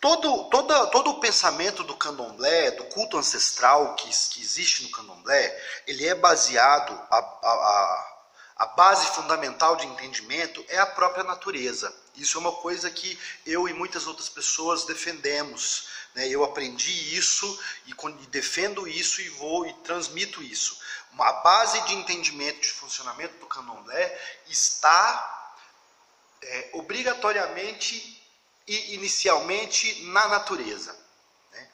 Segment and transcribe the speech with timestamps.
[0.00, 5.82] todo, todo, todo o pensamento do candomblé, do culto ancestral que, que existe no candomblé,
[5.86, 8.16] ele é baseado, a, a,
[8.56, 11.94] a, base fundamental de entendimento é a própria natureza.
[12.16, 15.88] Isso é uma coisa que eu e muitas outras pessoas defendemos.
[16.14, 16.28] Né?
[16.28, 20.78] Eu aprendi isso e, e defendo isso e vou e transmito isso.
[21.18, 25.54] A base de entendimento de funcionamento do candomblé está
[26.42, 28.19] é, obrigatoriamente
[28.66, 30.96] e inicialmente na natureza.
[31.52, 31.68] Né?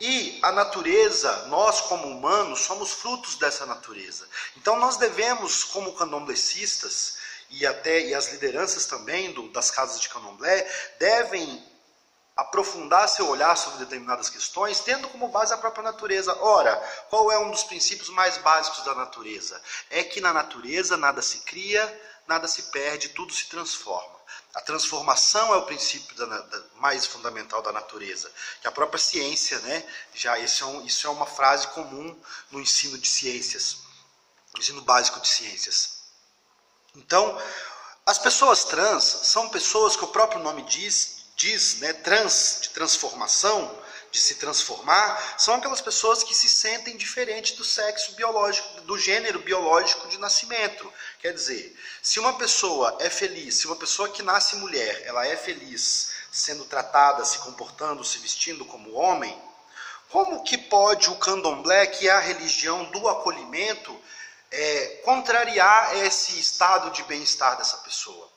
[0.00, 4.28] E a natureza, nós como humanos, somos frutos dessa natureza.
[4.56, 7.18] Então nós devemos, como candomblecistas,
[7.50, 11.64] e até e as lideranças também do, das casas de candomblé, devem
[12.36, 16.36] aprofundar seu olhar sobre determinadas questões, tendo como base a própria natureza.
[16.42, 16.76] Ora,
[17.08, 19.60] qual é um dos princípios mais básicos da natureza?
[19.88, 24.14] É que na natureza nada se cria, nada se perde, tudo se transforma.
[24.54, 28.30] A transformação é o princípio da, da, mais fundamental da natureza,
[28.60, 29.86] que a própria ciência, né?
[30.14, 32.18] Já isso é, um, isso é uma frase comum
[32.50, 33.78] no ensino de ciências,
[34.52, 36.00] no ensino básico de ciências.
[36.94, 37.40] Então,
[38.04, 43.78] as pessoas trans são pessoas que o próprio nome diz diz, né, trans, de transformação,
[44.10, 49.40] de se transformar, são aquelas pessoas que se sentem diferentes do sexo biológico, do gênero
[49.40, 50.90] biológico de nascimento.
[51.20, 55.36] Quer dizer, se uma pessoa é feliz, se uma pessoa que nasce mulher, ela é
[55.36, 59.38] feliz sendo tratada, se comportando, se vestindo como homem,
[60.08, 64.00] como que pode o candomblé, que é a religião do acolhimento,
[64.50, 68.35] é, contrariar esse estado de bem-estar dessa pessoa?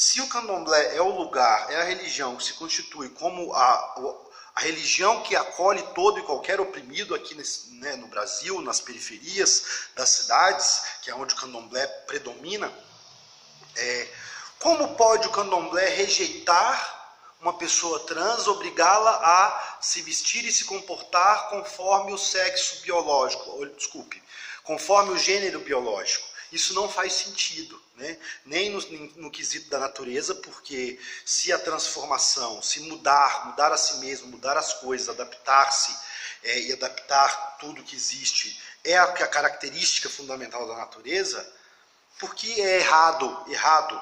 [0.00, 4.20] Se o candomblé é o lugar, é a religião que se constitui como a,
[4.54, 9.88] a religião que acolhe todo e qualquer oprimido aqui nesse, né, no Brasil, nas periferias
[9.96, 12.72] das cidades, que é onde o candomblé predomina,
[13.74, 14.08] é,
[14.60, 21.48] como pode o candomblé rejeitar uma pessoa trans, obrigá-la a se vestir e se comportar
[21.48, 24.22] conforme o sexo biológico, ou, desculpe,
[24.62, 26.27] conforme o gênero biológico?
[26.50, 28.18] Isso não faz sentido, né?
[28.44, 28.80] nem no,
[29.16, 34.56] no, quesito da natureza, porque se a transformação, se mudar, mudar a si mesmo, mudar
[34.56, 35.94] as coisas, adaptar-se
[36.42, 41.46] é, e adaptar tudo que existe é a, a característica fundamental da natureza,
[42.18, 44.00] por que é errado, errado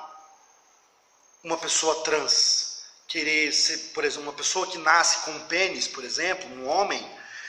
[1.42, 6.04] uma pessoa trans querer ser, por exemplo, uma pessoa que nasce com um pênis, por
[6.04, 7.04] exemplo, um homem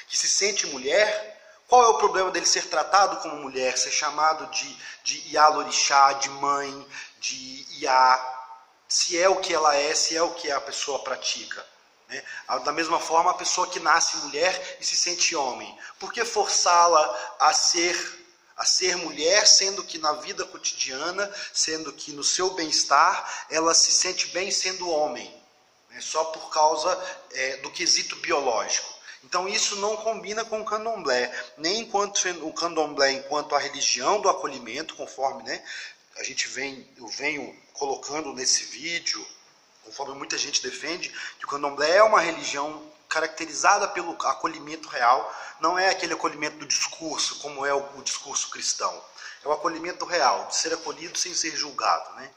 [0.08, 1.37] que se sente mulher,
[1.68, 6.30] qual é o problema dele ser tratado como mulher, ser chamado de, de Ialorixá, de
[6.30, 6.88] mãe,
[7.20, 8.36] de Iá,
[8.88, 11.66] se é o que ela é, se é o que a pessoa pratica?
[12.08, 12.24] Né?
[12.64, 17.36] Da mesma forma, a pessoa que nasce mulher e se sente homem, por que forçá-la
[17.40, 23.46] a ser a ser mulher, sendo que na vida cotidiana, sendo que no seu bem-estar,
[23.52, 25.32] ela se sente bem sendo homem,
[25.92, 26.02] né?
[26.02, 27.00] só por causa
[27.34, 28.97] é, do quesito biológico.
[29.28, 34.30] Então isso não combina com o candomblé, nem enquanto o candomblé enquanto a religião do
[34.30, 35.62] acolhimento, conforme né,
[36.16, 39.28] a gente vem, eu venho colocando nesse vídeo,
[39.84, 45.78] conforme muita gente defende, que o candomblé é uma religião caracterizada pelo acolhimento real, não
[45.78, 49.04] é aquele acolhimento do discurso, como é o, o discurso cristão.
[49.44, 52.16] É o acolhimento real, de ser acolhido sem ser julgado.
[52.16, 52.32] Né?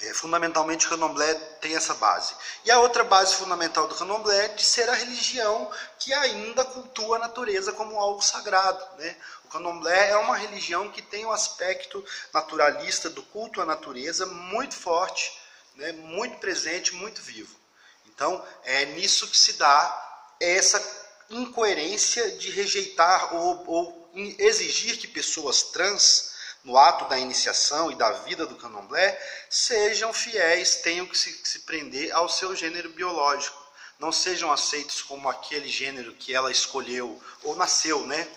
[0.00, 2.32] É, fundamentalmente o candomblé tem essa base.
[2.64, 7.16] E a outra base fundamental do candomblé é de ser a religião que ainda cultua
[7.16, 8.84] a natureza como algo sagrado.
[8.96, 9.16] Né?
[9.44, 14.76] O candomblé é uma religião que tem um aspecto naturalista do culto à natureza muito
[14.76, 15.36] forte,
[15.74, 15.90] né?
[15.90, 17.58] muito presente, muito vivo.
[18.06, 20.80] Então é nisso que se dá essa
[21.28, 26.27] incoerência de rejeitar ou, ou exigir que pessoas trans
[26.64, 31.48] no ato da iniciação e da vida do candomblé, sejam fiéis, tenham que se, que
[31.48, 33.66] se prender ao seu gênero biológico.
[33.98, 38.28] Não sejam aceitos como aquele gênero que ela escolheu ou nasceu né,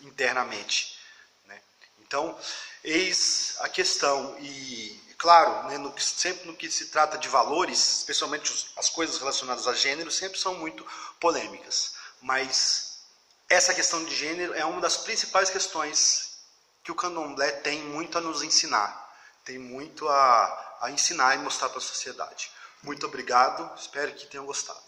[0.00, 0.98] internamente.
[1.46, 1.60] Né?
[2.00, 2.36] Então,
[2.82, 4.36] eis a questão.
[4.40, 9.18] E, claro, né, no, sempre no que se trata de valores, especialmente os, as coisas
[9.18, 10.84] relacionadas a gênero, sempre são muito
[11.20, 11.94] polêmicas.
[12.20, 12.98] Mas
[13.48, 16.35] essa questão de gênero é uma das principais questões
[16.86, 19.12] que o candomblé tem muito a nos ensinar,
[19.44, 22.48] tem muito a, a ensinar e mostrar para a sociedade.
[22.80, 24.85] Muito obrigado, espero que tenham gostado.